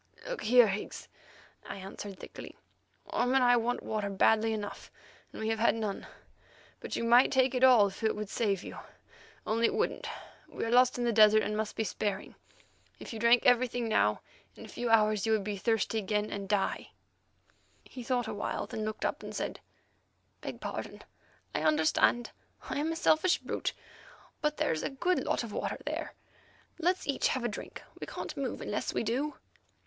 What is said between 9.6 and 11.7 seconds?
it wouldn't. We are lost in the desert, and